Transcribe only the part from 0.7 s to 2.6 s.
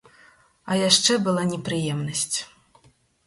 яшчэ была непрыемнасць.